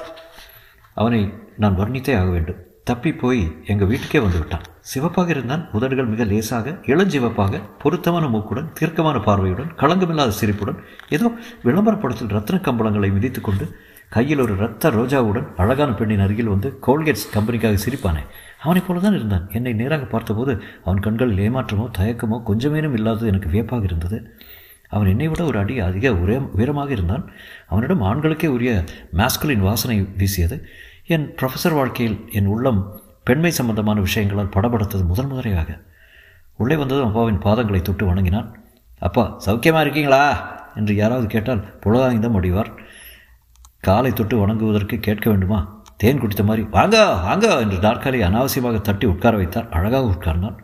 அவனை 0.93 1.33
நான் 1.57 1.77
வர்ணித்தே 1.77 2.19
ஆக 2.19 2.29
வேண்டும். 2.29 2.55
தப்பி 2.83 3.13
போய் 3.13 3.61
எங்கள் 3.65 3.87
வீட்டுக்கே 3.87 4.19
வந்து 4.19 4.37
விட்டான். 4.37 4.61
சிவப்பாக 4.79 5.29
இருந்தான். 5.29 5.69
உதடுகள் 5.71 6.05
மிக 6.05 6.23
லேசாக 6.23 6.69
இளஞ்சிவப்பாக 6.69 7.61
பொருத்தமான 7.79 8.25
மூக்குடன் 8.25 8.71
தீர்க்கமான 8.73 9.19
பார்வையுடன் 9.19 9.75
களங்கமில்லாத 9.75 10.27
சிரிப்புடன் 10.27 10.83
ஏதோ 11.09 11.31
விளம்பரப்படத்தில் 11.63 12.35
ரத்ன 12.37 12.59
கம்பளங்களை 12.59 13.11
மிதித்துக் 13.11 13.43
கொண்டு 13.43 13.77
கையில் 14.09 14.39
ஒரு 14.39 14.55
ரத்த 14.55 14.91
ரோஜாவுடன் 14.91 15.55
அழகான 15.55 15.91
பெண்ணின் 15.91 16.19
அருகில் 16.19 16.53
வந்து 16.55 16.79
கோல்கேட்ஸ் 16.87 17.29
கம்பெனிக்காக 17.33 17.77
சிரிப்பானே. 17.85 18.23
அவனைப் 18.63 18.87
போல 18.87 18.99
தான் 18.99 19.15
இருந்தான். 19.15 19.49
என்னை 19.51 19.73
நேராக 19.73 20.05
பார்த்தபோது 20.05 20.61
அவன் 20.83 20.99
கண்களில் 20.99 21.41
ஏமாற்றமோ 21.45 21.85
தயக்கமோ 21.97 22.41
கொஞ்சமேனும் 22.47 22.93
இல்லாதது 22.93 23.27
எனக்கு 23.27 23.49
வியப்பாக 23.49 23.83
இருந்தது. 23.83 24.37
அவன் 24.89 25.07
என்னை 25.07 25.27
விட 25.27 25.43
ஒரு 25.43 25.59
அடி 25.59 25.79
அதிக 25.79 26.09
உரே 26.09 26.49
உயரமாக 26.51 26.91
இருந்தான். 26.91 27.31
அவனிடம் 27.67 28.01
ஆண்களுக்கே 28.01 28.47
உரிய 28.47 28.83
மாஸ்குலின் 29.13 29.59
வாசனை 29.59 30.07
வீசியது. 30.17 30.65
என் 31.05 31.35
ப்ரொஃபஸர் 31.41 31.73
வாழ்க்கையில் 31.73 32.25
என் 32.31 32.45
உள்ளம் 32.45 33.01
பெண்மை 33.23 33.51
சம்பந்தமான 33.51 34.01
விஷயங்களால் 34.01 34.53
படப்படுத்தது 34.55 35.05
முதன் 35.05 35.31
முதலையாக. 35.31 35.81
உள்ளே 36.55 36.75
வந்ததும் 36.75 37.07
அப்பாவின் 37.07 37.39
பாதங்களை 37.39 37.81
தொட்டு 37.81 38.05
வணங்கினான். 38.05 38.55
அப்பா 38.99 39.39
சௌக்கியமாக 39.45 39.81
இருக்கீங்களா? 39.81 40.23
என்று 40.75 40.95
யாராவது 40.95 41.27
கேட்டால் 41.27 41.79
புலகாய்ந்தம் 41.79 42.37
அடிவார். 42.39 42.71
காலை 43.81 44.13
தொட்டு 44.13 44.47
வணங்குவதற்கு 44.47 44.99
கேட்க 44.99 45.29
வேண்டுமா? 45.29 45.82
தேன் 46.03 46.19
குடித்த 46.19 46.43
மாதிரி 46.43 46.67
வாங்க 46.71 46.97
வாங்க 47.05 47.57
என்று 47.57 47.77
நாற்காலி 47.77 48.19
அனாவசியமாக 48.19 48.81
தட்டி 48.81 49.07
உட்கார 49.07 49.37
வைத்தார். 49.37 49.69
அழகாக 49.69 50.05
உட்கார்ந்தான். 50.05 50.57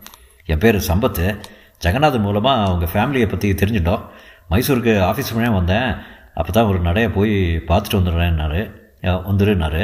என் 0.45 0.57
பேர் 0.57 0.75
சம்பத்து. 0.75 1.39
ஜெகநாதன் 1.83 2.19
மூலமாக 2.19 2.63
அவங்க 2.63 2.85
ஃபேமிலியை 2.93 3.29
பற்றி 3.29 3.51
தெரிஞ்சிட்டோம். 3.51 4.01
மைசூருக்கு 4.49 4.93
ஆஃபீஸ் 5.09 5.31
மூலியம் 5.33 5.53
வந்தேன். 5.53 5.95
அப்போ 6.33 6.51
தான் 6.51 6.65
ஒரு 6.65 6.79
நடையை 6.79 7.11
போய் 7.11 7.57
பார்த்துட்டு 7.57 7.99
வந்துடுறேன்னாரு. 7.99 8.71
வந்துருன்னாரு 9.01 9.83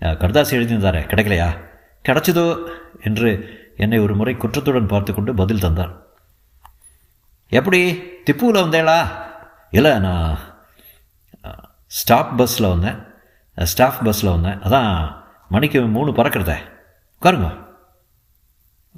அஹ் 0.00 0.18
கடுதாசி 0.18 0.54
எழுதியிருந்தாரே 0.58 1.02
கிடைக்கலையா? 1.06 1.48
கிடைச்சதோ 2.08 2.58
என்று 3.04 3.30
என்னை 3.76 3.98
ஒரு 3.98 4.14
முறை 4.14 4.34
குற்றத்துடன் 4.34 4.86
பார்த்து 4.86 5.14
கொண்டு 5.14 5.34
பதில் 5.34 5.60
தந்தார். 5.60 5.92
எப்படி? 7.48 8.02
திப்புவில் 8.30 8.62
வந்தேளா? 8.64 9.06
இல்லை 9.70 9.98
நான் 9.98 10.38
ஸ்டாப் 11.86 12.36
பஸ்ஸில் 12.36 12.68
வந்தேன். 12.68 13.08
ஸ்டாஃப் 13.64 14.04
பஸ்ஸில் 14.04 14.30
வந்தேன். 14.30 14.58
அதான் 14.58 15.16
மணிக்கு 15.48 15.86
மூணு 15.86 16.10
பறக்கிறத. 16.10 16.56
உட்காருங்க. 17.20 17.66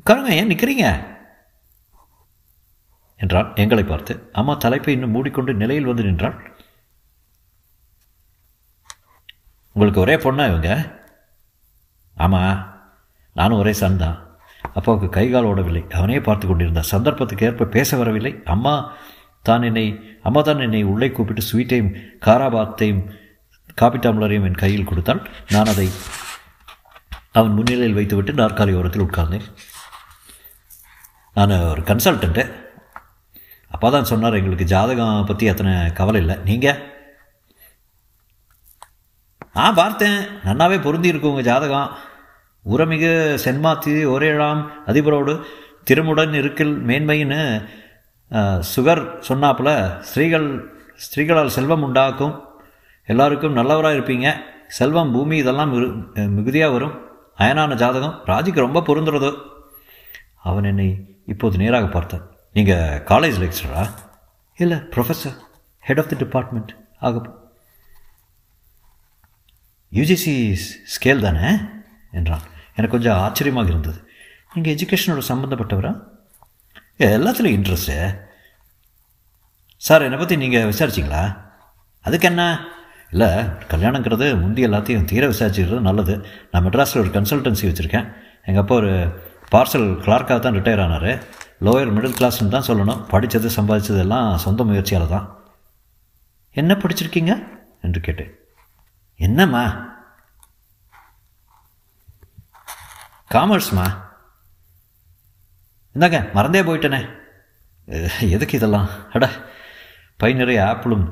உட்காருங்க 0.00 0.28
ஏன் 0.28 0.50
நிற்கிறீங்க 0.50 1.10
என்றான். 3.16 3.54
எங்களை 3.54 3.84
பார்த்து 3.84 4.28
அம்மா 4.32 4.54
தலைப்பை 4.54 4.94
இன்னும் 4.94 5.10
மூடிக்கொண்டு 5.10 5.54
நிலையில் 5.54 5.84
வந்து 5.84 6.02
நின்றாள். 6.02 6.56
உங்களுக்கு 9.72 10.00
ஒரே 10.00 10.14
பொண்ணா 10.14 10.48
இவங்க? 10.48 11.00
ஆமாம் 12.14 12.84
நானும் 13.34 13.58
ஒரே 13.58 13.72
சன் 13.72 13.96
தான். 13.96 14.38
அப்பாவுக்கு 14.74 15.08
கை 15.08 15.30
கால் 15.30 15.44
ஓடவில்லை. 15.44 15.90
அவனே 15.90 16.20
பார்த்து 16.20 16.46
கொண்டிருந்தான். 16.46 16.90
சந்தர்ப்பத்துக்கு 16.90 17.46
ஏற்ப 17.46 17.64
பேச 17.64 17.96
வரவில்லை. 17.96 18.42
அம்மா 18.44 18.92
தான் 19.42 19.62
என்னை 19.62 20.00
அம்மா 20.22 20.40
தான் 20.40 20.58
என்னை 20.58 20.82
உள்ளே 20.82 21.10
கூப்பிட்டு 21.10 21.42
ஸ்வீட்டையும் 21.52 22.02
காராபாத்தையும் 22.20 23.20
காபி 23.80 23.98
டம்ளரையும் 24.04 24.46
என் 24.48 24.62
கையில் 24.62 24.88
கொடுத்தாள் 24.90 25.20
நான் 25.54 25.70
அதை 25.72 25.86
அவன் 27.38 27.56
முன்னிலையில் 27.58 27.98
வைத்துவிட்டு 27.98 28.32
நாற்காலி 28.40 28.72
ஓரத்தில் 28.78 29.04
உட்கார்ந்தேன். 29.06 29.46
நான் 31.36 31.54
ஒரு 31.72 31.82
கன்சல்டண்ட்டு 31.90 32.44
அப்பா 33.74 33.88
தான் 33.94 34.10
சொன்னார் 34.10 34.38
எங்களுக்கு 34.38 34.66
ஜாதகம் 34.72 35.28
பற்றி 35.28 35.44
அத்தனை 35.52 35.74
கவலை 36.00 36.20
இல்லை. 36.22 36.36
நீங்கள் 36.48 36.80
ஆ 39.62 39.64
பார்த்தேன். 39.78 40.18
நன்னாவே 40.46 40.76
பொருந்திருக்கு 40.84 41.30
உங்கள் 41.30 41.48
ஜாதகம். 41.50 41.88
உரமிகு 42.64 43.12
சென்மாத்தி 43.44 43.94
ஒரேழாம் 44.14 44.60
அதிபரோடு 44.90 45.32
திருமுடன் 45.88 46.34
இருக்கில் 46.40 46.74
மேன்மைன்னு 46.88 47.40
சுகர் 48.72 49.02
சொன்னாப்புல 49.28 49.70
ஸ்திரீகள் 50.08 50.48
ஸ்திரீகளால் 51.04 51.54
செல்வம் 51.56 51.84
உண்டாக்கும். 51.86 52.34
எல்லாருக்கும் 53.08 53.56
நல்லவராக 53.58 53.96
இருப்பீங்க. 53.98 54.28
செல்வம் 54.78 55.12
பூமி 55.14 55.36
இதெல்லாம் 55.42 55.72
மிகுதியாக 56.36 56.72
வரும். 56.76 56.94
அயனான 57.42 57.76
ஜாதகம் 57.82 58.16
ராஜிக்கு 58.30 58.64
ரொம்ப 58.66 58.82
பொருந்துறது. 58.88 59.30
அவன் 60.48 60.68
என்னை 60.70 60.88
இப்போது 61.32 61.60
நேராக 61.62 61.86
பார்த்தான் 61.94 62.24
நீங்கள் 62.56 63.02
காலேஜ் 63.10 63.38
லெக்சரா 63.42 63.82
இல்லை 64.58 64.78
professor 64.94 65.36
head 65.84 66.00
of 66.02 66.10
the 66.12 66.16
department 66.24 66.72
ஆக 67.06 67.22
யூஜிசி 69.92 70.34
ஸ்கேல் 70.94 71.24
தானே? 71.26 71.48
என்றான். 72.18 72.44
எனக்கு 72.76 72.94
கொஞ்சம் 72.94 73.18
ஆச்சரியமாக 73.24 73.70
இருந்தது. 73.72 73.98
நீங்கள் 74.54 74.74
எஜுகேஷனோட 74.74 75.22
சம்மந்தப்பட்டவரா 75.30 75.92
ஏ, 77.02 77.06
எல்லாத்துலேயும் 77.16 77.56
இன்ட்ரெஸ்ட்டு 77.58 77.96
சார் 79.82 80.04
என்னை 80.06 80.18
பற்றி 80.18 80.36
நீங்கள் 80.42 80.68
விசாரிச்சிங்களா? 80.70 81.22
அதுக்கு 82.04 82.26
என்ன? 82.30 82.42
இல்லை 83.12 83.28
கல்யாணங்கிறது 83.72 84.26
முந்தி 84.40 84.66
எல்லாத்தையும் 84.66 85.08
தீர 85.10 85.28
விசாரிச்சுக்கிறது 85.28 85.86
நல்லது. 85.88 86.14
நான் 86.50 86.64
மெட்ராஸில் 86.66 87.00
ஒரு 87.02 87.10
கன்சல்டன்சி 87.16 87.64
வச்சுருக்கேன். 87.68 88.06
எங்கள் 88.48 88.62
அப்பா 88.62 88.74
ஒரு 88.74 88.92
பார்சல் 89.52 89.86
கிளார்க்காக 90.04 90.38
தான் 90.38 90.56
ரிட்டையர் 90.58 90.82
ஆனார். 90.84 91.10
லோயர் 91.66 91.92
மிடில் 91.96 92.16
கிளாஸ்னு 92.18 92.54
தான் 92.54 92.68
சொல்லணும். 92.68 93.02
படித்தது 93.08 93.48
சம்பாதிச்சது 93.56 94.00
எல்லாம் 94.04 94.28
சொந்த 94.44 94.64
முயற்சியால் 94.68 95.12
தான். 95.14 95.26
என்ன 96.60 96.72
படிச்சிருக்கீங்க? 96.82 97.34
என்று 97.82 98.00
கேட்டேன். 98.06 98.32
என்னம்மா? 99.26 99.64
காமர்ஸ்மா 103.34 103.84
இந்தாங்க 105.94 106.18
மறந்தே 106.32 106.62
போயிட்டேனே. 106.62 107.02
எதுக்கு 108.34 108.56
இதெல்லாம்? 108.56 108.88
அட 109.12 109.24
பை 110.16 110.32
நிறைய 110.40 110.58
ஆப்பிளும் 110.70 111.06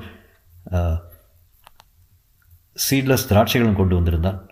சீட்லெஸ் 2.89 3.29
திராட்சைகளும் 3.29 3.77
கொண்டு 3.77 3.95
வந்திருந்தான். 3.95 4.51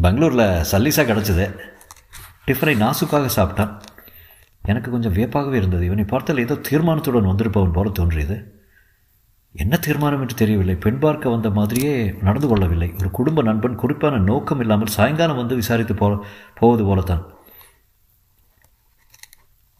பெங்களூரில் 0.00 0.38
சல்லீஸாக 0.38 1.10
கிடச்சிது. 1.10 1.58
டிஃபனை 2.46 2.74
நாசுக்காக 2.84 3.28
சாப்பிட்டான். 3.36 3.80
எனக்கு 4.62 4.90
கொஞ்சம் 4.90 5.14
வியப்பாகவே 5.14 5.54
இருந்தது. 5.54 5.84
இவனை 5.84 6.04
பார்த்தால் 6.04 6.38
ஏதோ 6.38 6.54
தீர்மானத்துடன் 6.54 7.24
வந்திருப்பவன் 7.24 7.72
போல 7.72 7.90
தோன்றியது. 7.90 8.62
என்ன 9.52 9.76
தீர்மானம் 9.76 10.20
என்று 10.20 10.34
தெரியவில்லை. 10.34 10.74
பெண் 10.74 10.98
பார்க்க 10.98 11.28
வந்த 11.28 11.50
மாதிரியே 11.50 12.14
நடந்து 12.22 12.48
கொள்ளவில்லை. 12.48 12.94
ஒரு 12.98 13.10
குடும்ப 13.10 13.42
நண்பன் 13.42 13.74
குறிப்பான 13.74 14.18
நோக்கம் 14.18 14.60
இல்லாமல் 14.60 14.86
சாயங்காலம் 14.86 15.36
வந்து 15.36 15.54
விசாரித்து 15.54 15.94
போ 15.94 16.24
போவது 16.54 16.84
போலத்தான். 16.84 17.34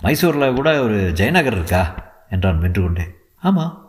மைசூரில் 0.03 0.55
கூட 0.55 0.83
ஒரு 0.83 1.13
ஜெயநகர் 1.15 1.53
இருக்கா? 1.53 2.13
என்றான் 2.29 2.59
வென்று 2.59 2.83
கொண்டே. 2.83 3.03
ஆமாம் 3.37 3.88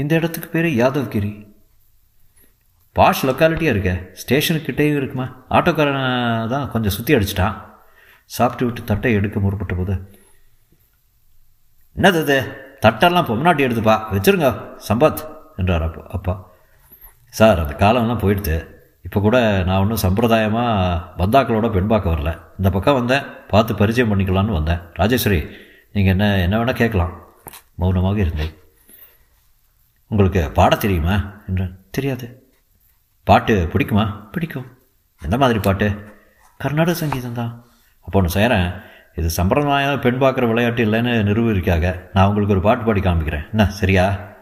இந்த 0.00 0.12
இடத்துக்கு 0.18 0.48
பேர் 0.48 0.66
யாதவ்கிரி. 0.80 1.30
பாஷ் 2.96 3.22
லொக்காலிட்டியாக 3.28 3.74
இருக்க. 3.74 3.92
ஸ்டேஷனுக்கிட்டேயும் 4.20 4.98
இருக்குமா? 5.00 5.26
ஆட்டோக்காரன் 5.56 6.48
தான் 6.52 6.70
கொஞ்சம் 6.72 6.94
சுற்றி 6.96 7.12
அடிச்சிட்டான் 7.16 7.56
சாப்பிட்டு 8.36 8.64
விட்டு 8.66 8.82
தட்டை 8.90 9.12
எடுக்க 9.18 9.40
முற்பட்ட 9.40 9.74
போது 9.74 9.94
என்னது 11.96 12.20
இது? 12.24 12.38
தட்டெல்லாம் 12.84 13.28
பொம்னாட்டி 13.28 13.62
எடுத்துப்பா. 13.66 13.96
வச்சிருங்க 14.14 14.48
சம்பத் 14.88 15.22
என்றார் 15.60 15.86
அப்பா 15.88 16.02
அப்பா. 16.16 16.34
சார் 17.38 17.62
அந்த 17.62 17.74
காலம்லாம் 17.84 18.22
போயிடுது 18.24 18.56
இப்போ 19.06 19.18
கூட 19.26 19.38
நான் 19.66 19.82
ஒன்றும் 19.82 20.02
சம்பிரதாயமாக 20.04 21.02
பந்தாக்களோட 21.18 21.66
பெண் 21.72 21.90
பார்க்க 21.92 22.14
வரல. 22.14 22.30
இந்த 22.58 22.68
பக்கம் 22.76 22.98
வந்தேன். 23.00 23.26
பார்த்து 23.52 23.80
பரிச்சயம் 23.80 24.10
பண்ணிக்கலான்னு 24.12 24.58
வந்தேன். 24.60 24.80
ராஜேஸ்வரி 25.00 25.40
நீங்கள் 25.92 26.14
என்ன 26.14 26.26
என்ன 26.46 26.56
வேணால் 26.58 26.80
கேட்கலாம். 26.82 27.12
மௌனமாக 27.82 28.18
இருந்தேன். 28.26 28.52
உங்களுக்கு 30.08 30.50
பாட 30.50 30.76
தெரியுமா? 30.76 31.42
என்றான் 31.48 31.80
தெரியாது. 31.90 32.50
பாட்டு 33.24 33.68
பிடிக்குமா? 33.72 34.30
பிடிக்கும். 34.32 34.66
எந்த 35.22 35.36
மாதிரி 35.36 35.58
பாட்டு? 35.58 36.14
கர்நாடக 36.56 36.96
சங்கீதம் 36.96 37.32
தான். 37.32 37.64
அப்போ 38.00 38.18
ஒன்று 38.18 38.30
செய்கிறேன் 38.30 38.72
இது 39.14 39.30
சம்பிரதாயம் 39.30 40.00
பெண் 40.00 40.20
பார்க்குற 40.22 40.46
விளையாட்டு 40.46 40.84
இல்லைன்னு 40.84 41.22
நிரூபிக்காக 41.22 42.10
நான் 42.12 42.26
உங்களுக்கு 42.26 42.54
ஒரு 42.54 42.62
பாட்டு 42.62 42.84
பாடி 42.84 43.00
காமிக்கிறேன். 43.00 43.50
என்ன 43.50 43.66
சரியா? 43.66 44.36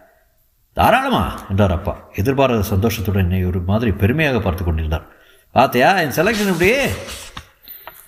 தாராளமா 0.72 1.38
என்றார் 1.48 1.72
அப்பா. 1.72 2.08
எதிர்பாராத 2.12 2.62
சந்தோஷத்துடன் 2.62 3.22
என்னை 3.22 3.44
ஒரு 3.44 3.60
மாதிரி 3.60 3.92
பெருமையாக 3.92 4.40
பார்த்து 4.40 4.64
கொண்டிருந்தார். 4.64 5.06
பார்த்தியா 5.54 5.98
என் 5.98 6.16
செலக்ஷன் 6.16 6.46
இப்படியே 6.46 6.90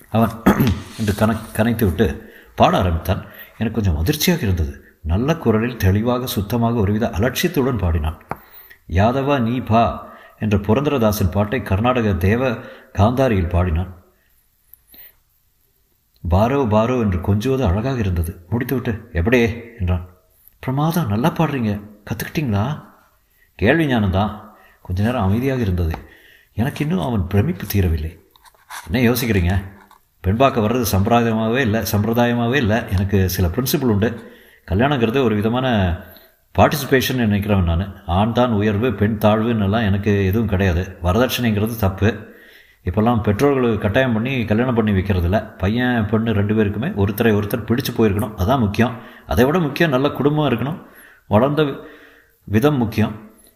அவன் 0.09 0.29
என்று 0.99 1.13
கணக் 1.13 1.55
கனைத்து 1.55 1.83
விட்டு 1.83 2.33
பாட 2.55 2.77
ஆரம்பித்தான். 2.77 3.25
எனக்கு 3.57 3.81
கொஞ்சம் 3.81 3.97
அதிர்ச்சியாக 3.97 4.41
இருந்தது. 4.41 4.88
நல்ல 5.09 5.35
குரலில் 5.35 5.77
தெளிவாக 5.77 6.25
சுத்தமாக 6.25 6.79
ஒருவித 6.79 7.07
அலட்சியத்துடன் 7.07 7.77
பாடினான். 7.77 8.17
யாதவா 8.89 9.39
நீ 9.39 9.59
பா 9.59 9.83
என்ற 10.39 10.57
புரந்தரதாசன் 10.57 11.31
பாட்டை 11.31 11.61
கர்நாடக 11.61 12.13
தேவ 12.13 12.49
காந்தாரியில் 12.97 13.49
பாடினான். 13.49 13.97
பாரோ 16.29 16.67
பாரோ 16.67 16.99
என்று 16.99 17.21
கொஞ்சுவது 17.21 17.65
அழகாக 17.65 17.99
இருந்தது. 17.99 18.45
முடித்துவிட்டு 18.49 19.09
எப்படியே? 19.13 19.63
என்றான். 19.79 20.09
பிரமாதம் 20.59 21.07
நல்லா 21.07 21.29
பாடுறீங்க. 21.31 21.81
கற்றுக்கிட்டீங்களா 22.05 22.85
கேள்வி 23.55 23.85
ஞானம்தான். 23.85 24.41
கொஞ்ச 24.81 25.03
நேரம் 25.03 25.23
அமைதியாக 25.23 25.61
இருந்தது. 25.61 25.95
எனக்கு 26.53 26.85
இன்னும் 26.85 27.05
அவன் 27.05 27.27
பிரமிப்பு 27.27 27.65
தீரவில்லை. 27.65 28.19
என்ன 28.91 29.11
யோசிக்கிறீங்க? 29.11 29.63
பெண்பாக்க 30.23 30.59
வர்றது 30.59 30.85
சம்பிரதாயமாகவே 30.91 31.57
இல்லை 31.57 31.81
சம்பிரதாயமாகவே 31.91 32.55
இல்லை. 32.55 32.77
எனக்கு 32.89 33.29
சில 33.29 33.47
பிரின்சிபிள் 33.47 33.93
உண்டு. 33.95 34.37
கல்யாணங்கிறது 34.69 35.23
ஒரு 35.23 35.35
விதமான 35.35 35.67
பார்ட்டிசிபேஷன் 36.57 37.21
நினைக்கிறவன் 37.21 37.63
நான். 37.63 37.93
ஆண் 38.05 38.31
தான் 38.31 38.51
உயர்வு 38.51 38.93
பெண் 38.93 39.17
தாழ்வுன்னெல்லாம் 39.21 39.85
எனக்கு 39.85 40.25
எதுவும் 40.25 40.47
கிடையாது. 40.47 40.97
வரதட்சணைங்கிறது 41.03 41.75
தப்பு. 41.79 42.09
இப்போல்லாம் 42.83 43.21
பெற்றோர்கள் 43.21 43.77
கட்டாயம் 43.77 44.13
பண்ணி 44.13 44.45
கல்யாணம் 44.45 44.75
பண்ணி 44.75 44.91
வைக்கிறதில்ல. 44.91 45.57
பையன் 45.57 46.07
பெண்ணு 46.11 46.33
ரெண்டு 46.33 46.53
பேருக்குமே 46.53 46.89
ஒருத்தரை 47.01 47.31
ஒருத்தர் 47.39 47.65
பிடிச்சு 47.69 47.91
போயிருக்கணும். 47.97 48.33
அதான் 48.37 48.59
முக்கியம். 48.59 48.95
அதை 49.27 49.45
விட 49.45 49.59
முக்கியம் 49.59 49.89
நல்ல 49.89 50.09
குடும்பம் 50.09 50.49
இருக்கணும். 50.49 50.85
வளர்ந்த 51.27 51.65
விதம் 52.43 52.77
முக்கியம். 52.77 53.15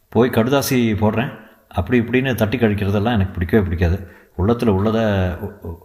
போய் 0.09 0.29
கடுதாசி 0.29 0.79
போடுறேன். 1.03 1.31
அப்படி 1.67 1.99
இப்படின்னு 1.99 2.35
தட்டி 2.35 2.57
கழிக்கிறதெல்லாம் 2.57 3.17
எனக்கு 3.17 3.33
பிடிக்கவே 3.33 3.63
பிடிக்காது. 3.63 4.07
உள்ளத்தில் 4.35 4.69
உள்ளதை 4.69 5.03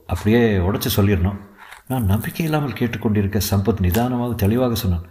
அப்படியே 0.07 0.57
உடச்சி 0.57 0.91
சொல்லிடணும். 0.97 1.39
நான் 1.87 2.05
நம்பிக்கை 2.05 2.47
இல்லாமல் 2.47 2.73
கேட்டுக்கொண்டிருக்க 2.73 3.41
சம்பத் 3.51 3.81
நிதானமாக 3.81 4.35
தெளிவாக 4.35 4.75
சொன்னான். 4.75 5.07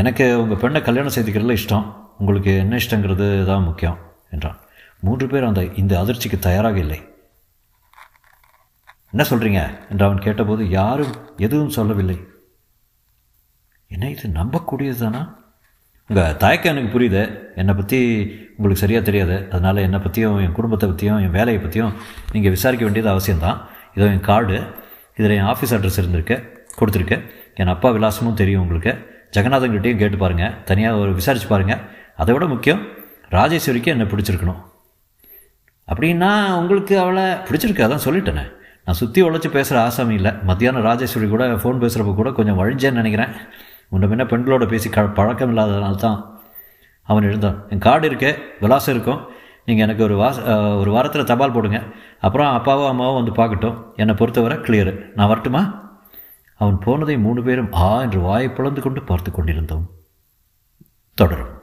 எனக்கு 0.00 0.24
உங்கள் 0.42 0.60
பெண்ணை 0.60 0.80
கல்யாணம் 0.82 1.14
செய்துக்கிறதுல 1.14 1.56
இஷ்டம். 1.58 1.86
உங்களுக்கு 2.20 2.52
என்ன 2.62 2.78
இஷ்டங்கிறது 2.82 3.26
தான் 3.50 3.66
முக்கியம் 3.68 3.98
என்றான். 4.34 4.58
மூன்று 5.06 5.26
பேர் 5.32 5.48
அந்த 5.48 5.62
இந்த 5.82 5.92
அதிர்ச்சிக்கு 6.02 6.38
தயாராக 6.46 6.78
இல்லை. 6.84 6.98
என்ன 9.12 9.22
சொல்கிறீங்க 9.30 9.60
என்று 9.90 10.04
அவன் 10.06 10.24
கேட்டபோது 10.26 10.62
யாரும் 10.78 11.12
எதுவும் 11.46 11.74
சொல்லவில்லை. 11.76 12.18
என்ன 13.90 14.10
இது 14.14 14.28
நம்பக்கூடியது 14.40 14.98
தானா? 15.02 15.22
உங்கள் 16.10 16.38
தயக்கம் 16.44 16.72
எனக்கு 16.74 16.94
புரியுது. 16.94 17.22
என்னை 17.60 17.74
பற்றி 17.80 17.98
உங்களுக்கு 18.56 18.82
சரியாக 18.84 19.04
தெரியாது. 19.08 19.36
அதனால் 19.54 19.84
என்னை 19.86 19.98
பற்றியும் 20.04 20.40
என் 20.44 20.56
குடும்பத்தை 20.58 20.86
பற்றியும் 20.88 21.20
என் 21.24 21.36
வேலையை 21.38 21.60
பற்றியும் 21.60 21.92
நீங்கள் 22.34 22.54
விசாரிக்க 22.56 22.84
வேண்டியது 22.86 23.10
அவசியம்தான். 23.14 23.58
இதோ 23.96 24.08
என் 24.14 24.26
கார்டு. 24.30 24.58
இதில் 25.18 25.38
என் 25.38 25.50
ஆஃபீஸ் 25.52 25.74
அட்ரஸ் 25.76 26.00
இருந்திருக்கு 26.02 26.36
கொடுத்துருக்கு. 26.80 27.18
என் 27.60 27.72
அப்பா 27.74 27.88
விலாசமும் 27.96 28.38
தெரியும் 28.42 28.62
உங்களுக்கு. 28.66 28.92
ஜெகநாதன்கிட்டையும் 29.36 30.00
கேட்டு 30.02 30.18
பாருங்கள் 30.22 30.54
தனியாக 30.68 31.02
ஒரு 31.02 31.12
விசாரித்து 31.18 31.48
பாருங்கள் 31.52 31.82
அதை 32.22 32.32
விட 32.34 32.46
முக்கியம் 32.54 32.82
ராஜேஸ்வரிக்கு 33.36 33.92
என்னை 33.94 34.06
பிடிச்சிருக்கணும். 34.12 34.60
அப்படின்னா 35.88 36.30
உங்களுக்கு 36.60 36.94
அவளை 37.04 37.24
பிடிச்சிருக்கு 37.46 37.84
அதான் 37.86 38.04
சொல்லிட்டேனே. 38.06 38.44
நான் 38.86 38.98
சுற்றி 39.00 39.20
உழைச்சி 39.26 39.48
பேசுகிற 39.56 39.76
ஆசாமி 39.86 40.14
இல்லை. 40.18 40.32
மத்தியானம் 40.48 40.84
ராஜேஸ்வரி 40.88 41.26
கூட 41.32 41.44
ஃபோன் 41.62 41.82
பேசுகிறப்ப 41.84 42.12
கூட 42.20 42.30
கொஞ்சம் 42.38 42.58
வழிஞ்சேன்னு 42.60 43.00
நினைக்கிறேன். 43.00 43.32
முன்ன 43.92 44.08
பின்ன 44.10 44.24
பெண்களோட 44.32 44.64
பேசி 44.72 44.88
க 44.94 45.02
பழக்கம் 45.18 45.50
இல்லாததுனால 45.52 45.96
தான் 46.04 46.18
அவன் 47.08 47.26
எழுந்தான். 47.28 47.56
என் 47.72 47.84
கார்டு 47.86 48.06
இருக்கு 48.10 48.30
விலாசம் 48.64 48.94
இருக்கும். 48.94 49.20
நீங்கள் 49.66 49.84
எனக்கு 49.86 50.02
ஒரு 50.08 50.14
வாச 50.22 50.36
ஒரு 50.82 50.90
வாரத்தில் 50.96 51.30
தபால் 51.30 51.54
போடுங்க. 51.56 51.78
அப்புறம் 52.26 52.50
அப்பாவோ 52.58 52.84
அம்மாவோ 52.92 53.14
வந்து 53.18 53.32
பார்க்கட்டும். 53.40 53.76
என்னை 54.02 54.14
பொறுத்தவரை 54.20 54.56
கிளியரு 54.66 54.94
நான் 55.16 55.30
வரட்டுமா? 55.32 55.62
அவன் 56.62 56.78
போனதை 56.78 57.18
மூணு 57.18 57.42
பேரும் 57.42 57.72
ஆ 57.72 58.00
என்று 58.00 58.20
வாயை 58.20 58.48
பிளந்து 58.50 58.80
கொண்டு 58.82 59.02
பார்த்து 59.02 59.30
கொண்டிருந்தோம். 59.30 59.90
தொடரும். 61.14 61.61